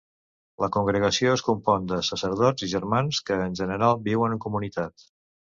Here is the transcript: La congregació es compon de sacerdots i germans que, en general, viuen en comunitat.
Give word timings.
La 0.63 0.69
congregació 0.77 1.33
es 1.39 1.43
compon 1.47 1.85
de 1.91 1.99
sacerdots 2.07 2.67
i 2.69 2.71
germans 2.73 3.21
que, 3.29 3.39
en 3.51 3.61
general, 3.61 4.03
viuen 4.11 4.37
en 4.39 4.43
comunitat. 4.49 5.07